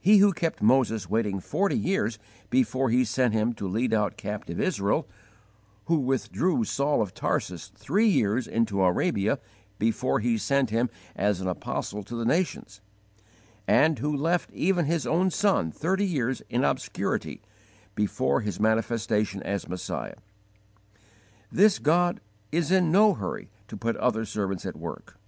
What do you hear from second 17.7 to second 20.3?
before His manifestation as Messiah